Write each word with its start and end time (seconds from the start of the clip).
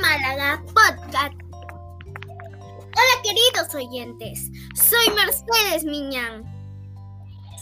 Málaga 0.00 0.62
Podcast. 0.66 1.34
Hola 2.98 3.22
queridos 3.22 3.74
oyentes, 3.74 4.50
soy 4.74 5.14
Mercedes 5.14 5.84
Miñán. 5.84 6.44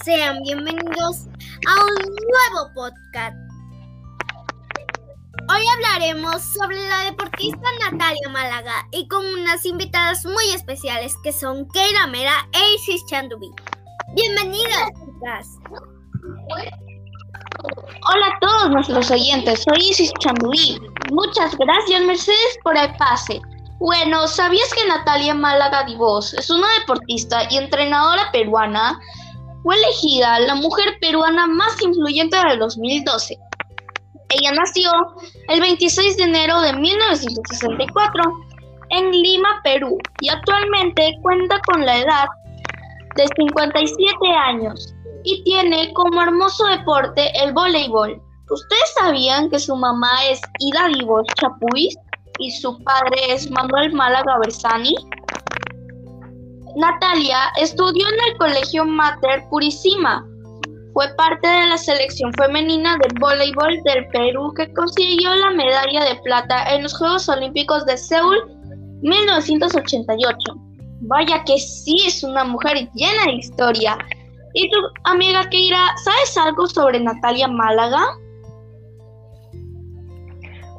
Sean 0.04 0.42
bienvenidos 0.42 1.26
a 1.66 1.84
un 1.84 1.94
nuevo 2.04 2.74
podcast. 2.74 3.36
Hoy 5.48 5.62
hablaremos 5.74 6.42
sobre 6.42 6.76
la 6.88 7.04
deportista 7.04 7.68
Natalia 7.80 8.28
Málaga 8.30 8.86
y 8.92 9.08
con 9.08 9.24
unas 9.26 9.64
invitadas 9.66 10.24
muy 10.24 10.50
especiales 10.54 11.14
que 11.22 11.32
son 11.32 11.68
Keira 11.68 12.06
Mera 12.06 12.48
e 12.52 12.74
Isis 12.74 13.04
Chandubi. 13.06 13.50
Bienvenidas, 14.14 14.90
chicas. 15.04 15.48
Hola 17.64 18.26
a 18.26 18.38
todos 18.40 18.70
nuestros 18.70 19.10
oyentes, 19.10 19.62
soy 19.62 19.88
Isis 19.88 20.12
Chambubí. 20.20 20.78
Muchas 21.10 21.56
gracias 21.56 22.02
Mercedes 22.02 22.58
por 22.62 22.76
el 22.76 22.94
pase. 22.96 23.40
Bueno, 23.78 24.28
¿sabías 24.28 24.70
que 24.74 24.86
Natalia 24.86 25.34
Málaga 25.34 25.84
Divos 25.84 26.34
es 26.34 26.50
una 26.50 26.66
deportista 26.80 27.48
y 27.50 27.56
entrenadora 27.56 28.30
peruana? 28.32 29.00
Fue 29.62 29.76
elegida 29.76 30.40
la 30.40 30.56
mujer 30.56 30.98
peruana 31.00 31.46
más 31.46 31.80
influyente 31.80 32.36
del 32.36 32.58
2012. 32.58 33.38
Ella 34.28 34.52
nació 34.52 34.90
el 35.48 35.60
26 35.60 36.18
de 36.18 36.24
enero 36.24 36.60
de 36.60 36.74
1964 36.74 38.22
en 38.90 39.10
Lima, 39.10 39.60
Perú, 39.64 39.96
y 40.20 40.28
actualmente 40.28 41.14
cuenta 41.22 41.58
con 41.60 41.86
la 41.86 41.96
edad 41.96 42.26
de 43.16 43.26
57 43.38 44.28
años 44.28 44.93
y 45.24 45.42
tiene 45.42 45.92
como 45.94 46.22
hermoso 46.22 46.66
deporte 46.66 47.32
el 47.42 47.52
voleibol. 47.52 48.22
¿Ustedes 48.50 48.94
sabían 49.00 49.50
que 49.50 49.58
su 49.58 49.74
mamá 49.74 50.10
es 50.30 50.40
Ida 50.60 50.88
Divo 50.88 51.22
Chapuis 51.40 51.96
y 52.38 52.50
su 52.50 52.78
padre 52.84 53.16
es 53.30 53.50
Manuel 53.50 53.92
Málaga 53.94 54.38
Bersani? 54.38 54.94
Natalia 56.76 57.38
estudió 57.60 58.06
en 58.06 58.32
el 58.32 58.38
Colegio 58.38 58.84
Mater 58.84 59.44
Purísima. 59.48 60.26
Fue 60.92 61.08
parte 61.16 61.48
de 61.48 61.66
la 61.68 61.78
selección 61.78 62.32
femenina 62.34 62.98
del 62.98 63.18
voleibol 63.18 63.82
del 63.84 64.06
Perú 64.08 64.52
que 64.54 64.72
consiguió 64.74 65.34
la 65.34 65.50
medalla 65.50 66.04
de 66.04 66.16
plata 66.22 66.74
en 66.74 66.82
los 66.82 66.96
Juegos 66.96 67.28
Olímpicos 67.28 67.86
de 67.86 67.96
Seúl 67.96 68.36
1988. 69.02 70.36
Vaya 71.00 71.42
que 71.44 71.58
sí 71.58 71.96
es 72.06 72.22
una 72.22 72.44
mujer 72.44 72.88
llena 72.94 73.24
de 73.26 73.32
historia. 73.34 73.98
¿Y 74.56 74.70
tu 74.70 74.76
amiga 75.02 75.48
Keira, 75.50 75.96
sabes 76.04 76.38
algo 76.38 76.68
sobre 76.68 77.00
Natalia 77.00 77.48
Málaga? 77.48 77.98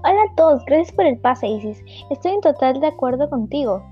Hola 0.05 0.21
a 0.31 0.35
todos, 0.37 0.63
gracias 0.65 0.95
por 0.95 1.05
el 1.05 1.19
pase, 1.19 1.47
Isis. 1.47 1.83
Estoy 2.09 2.35
en 2.35 2.41
total 2.41 2.79
de 2.79 2.87
acuerdo 2.87 3.29
contigo. 3.29 3.83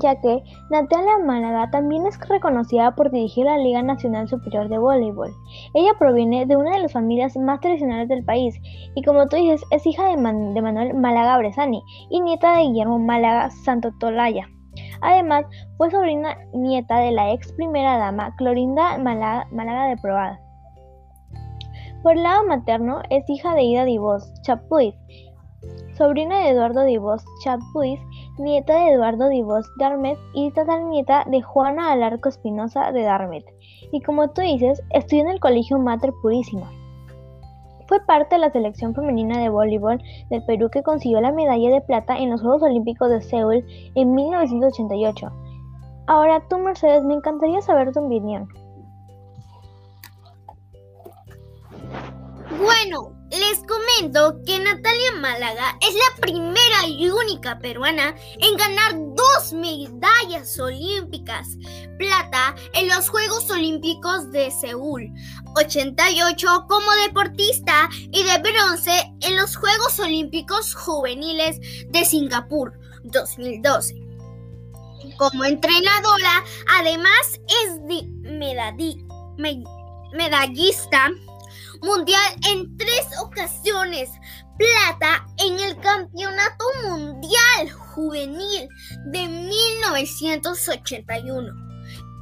Ya 0.00 0.14
que 0.20 0.44
Natalia 0.70 1.18
Málaga 1.26 1.68
también 1.72 2.06
es 2.06 2.20
reconocida 2.28 2.94
por 2.94 3.10
dirigir 3.10 3.46
la 3.46 3.58
Liga 3.58 3.82
Nacional 3.82 4.28
Superior 4.28 4.68
de 4.68 4.78
Voleibol. 4.78 5.34
Ella 5.74 5.94
proviene 5.98 6.46
de 6.46 6.56
una 6.56 6.70
de 6.70 6.82
las 6.82 6.92
familias 6.92 7.36
más 7.36 7.58
tradicionales 7.58 8.08
del 8.08 8.24
país 8.24 8.54
y 8.94 9.02
como 9.02 9.26
tú 9.26 9.34
dices, 9.34 9.64
es 9.72 9.84
hija 9.86 10.06
de, 10.06 10.18
Manuel 10.18 10.94
Málaga 10.94 11.36
Bresani 11.38 11.82
y 12.10 12.20
nieta 12.20 12.58
de 12.58 12.62
Guillermo 12.62 13.00
Málaga 13.00 13.50
Santo 13.50 13.90
Tolaya. 13.98 14.48
Además, 15.04 15.44
fue 15.76 15.90
sobrina 15.90 16.34
nieta 16.54 16.98
de 16.98 17.12
la 17.12 17.30
ex 17.32 17.52
primera 17.52 17.98
dama 17.98 18.34
Clorinda 18.36 18.96
Málaga, 18.96 19.86
de 19.88 19.96
Probada. 19.98 20.40
Por 22.02 22.16
el 22.16 22.22
lado 22.22 22.44
materno, 22.44 23.02
es 23.10 23.28
hija 23.28 23.54
de 23.54 23.64
Ida 23.64 23.84
Divos 23.84 24.32
Chapuis, 24.40 24.94
sobrina 25.98 26.38
de 26.38 26.50
Eduardo 26.50 26.84
Divos 26.84 27.22
Chapuis, 27.42 28.00
nieta 28.38 28.76
de 28.76 28.92
Eduardo 28.92 29.28
Divos 29.28 29.66
Darmet 29.78 30.18
y 30.32 30.50
nieta 30.88 31.24
de 31.26 31.42
Juana 31.42 31.92
Alarco 31.92 32.30
Espinosa 32.30 32.90
de 32.90 33.02
Darmet. 33.02 33.44
Y 33.92 34.00
como 34.00 34.30
tú 34.30 34.40
dices, 34.40 34.82
estudió 34.90 35.24
en 35.24 35.28
el 35.28 35.40
Colegio 35.40 35.78
Mater 35.78 36.12
Purísima. 36.22 36.70
Fue 37.86 38.04
parte 38.06 38.36
de 38.36 38.40
la 38.40 38.50
selección 38.50 38.94
femenina 38.94 39.38
de 39.38 39.48
voleibol 39.48 40.02
del 40.30 40.44
Perú 40.44 40.68
que 40.70 40.82
consiguió 40.82 41.20
la 41.20 41.32
medalla 41.32 41.70
de 41.70 41.80
plata 41.80 42.16
en 42.16 42.30
los 42.30 42.40
Juegos 42.40 42.62
Olímpicos 42.62 43.10
de 43.10 43.20
Seúl 43.20 43.64
en 43.94 44.14
1988. 44.14 45.30
Ahora 46.06 46.42
tú, 46.48 46.58
Mercedes, 46.58 47.04
me 47.04 47.14
encantaría 47.14 47.60
saber 47.62 47.92
tu 47.92 48.04
opinión. 48.04 48.48
Bueno, 52.58 53.12
les 53.38 53.58
comento 53.66 54.40
que 54.46 54.58
Natalia 54.58 55.12
Málaga 55.18 55.76
es 55.80 55.94
la 55.94 56.20
primera 56.20 56.86
y 56.86 57.08
única 57.08 57.58
peruana 57.58 58.14
en 58.38 58.56
ganar 58.56 58.92
dos 58.94 59.52
medallas 59.52 60.58
olímpicas, 60.60 61.56
plata 61.98 62.54
en 62.74 62.88
los 62.88 63.08
Juegos 63.08 63.50
Olímpicos 63.50 64.30
de 64.30 64.50
Seúl, 64.50 65.10
88 65.56 66.66
como 66.68 66.90
deportista 67.06 67.88
y 67.92 68.22
de 68.22 68.38
bronce 68.38 69.12
en 69.22 69.36
los 69.36 69.56
Juegos 69.56 69.98
Olímpicos 69.98 70.74
Juveniles 70.74 71.58
de 71.88 72.04
Singapur, 72.04 72.78
2012. 73.02 73.96
Como 75.18 75.44
entrenadora, 75.44 76.44
además 76.78 77.40
es 77.64 77.80
medallista 80.12 81.10
mundial 81.82 82.34
en 82.48 82.76
tres 82.76 83.06
ocasiones, 83.20 84.10
plata 84.58 85.24
en 85.38 85.60
el 85.60 85.78
Campeonato 85.80 86.64
Mundial 86.88 87.70
Juvenil 87.70 88.68
de 89.06 89.28
1981 89.28 91.64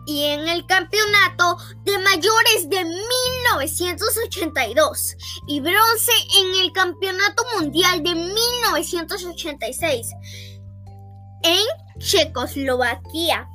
y 0.06 0.24
en 0.24 0.48
el 0.48 0.66
Campeonato 0.66 1.56
de 1.84 1.96
Mayores 1.98 2.68
de 2.68 2.84
1982 2.84 5.16
y 5.46 5.60
bronce 5.60 6.10
en 6.38 6.54
el 6.62 6.72
Campeonato 6.72 7.44
Mundial 7.58 8.02
de 8.02 8.14
1986 8.14 10.08
en 11.42 11.64
Checoslovaquia. 11.98 13.48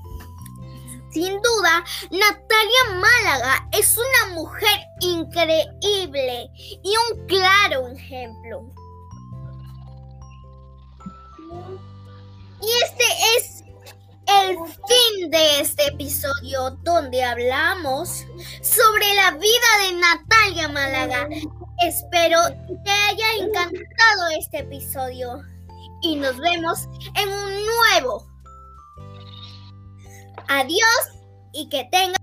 Sin 1.17 1.41
duda, 1.41 1.83
Natalia 2.11 3.01
Málaga 3.01 3.67
es 3.71 3.97
una 3.97 4.35
mujer 4.35 4.79
increíble 4.99 6.47
y 6.55 6.93
un 7.09 7.25
claro 7.25 7.87
ejemplo. 7.87 8.71
Y 12.61 12.69
este 12.83 13.03
es 13.35 13.63
el 14.27 14.57
fin 14.57 15.31
de 15.31 15.61
este 15.61 15.87
episodio 15.87 16.77
donde 16.83 17.23
hablamos 17.23 18.23
sobre 18.61 19.15
la 19.15 19.31
vida 19.31 19.69
de 19.81 19.93
Natalia 19.93 20.67
Málaga. 20.67 21.27
Espero 21.83 22.41
que 22.85 22.91
haya 22.91 23.33
encantado 23.39 24.27
este 24.39 24.59
episodio 24.59 25.41
y 26.03 26.15
nos 26.15 26.37
vemos 26.37 26.87
en 27.15 27.29
un 27.29 27.65
nuevo 27.65 28.36
Adiós 30.47 31.11
y 31.51 31.69
que 31.69 31.83
tengan... 31.91 32.16